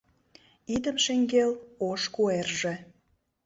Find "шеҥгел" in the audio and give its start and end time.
1.03-1.51